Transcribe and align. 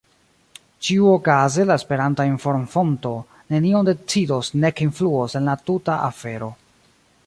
Ĉiuokaze, 0.85 1.65
la 1.71 1.75
Esperanta 1.81 2.25
inform-fonto 2.31 3.13
nenion 3.57 3.89
decidos 3.93 4.53
nek 4.65 4.85
influos 4.91 5.41
en 5.43 5.51
la 5.53 5.59
tuta 5.69 6.05
afero. 6.13 6.55